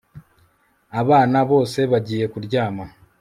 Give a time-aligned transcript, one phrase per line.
[1.01, 2.85] Abana bose bagiye kuryama